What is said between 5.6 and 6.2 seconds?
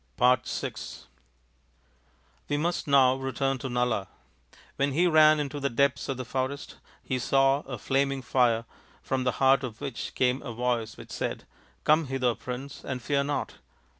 depths of